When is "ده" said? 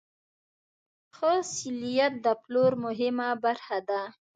3.89-4.01